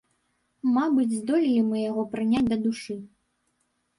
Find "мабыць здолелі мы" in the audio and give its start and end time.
0.77-1.77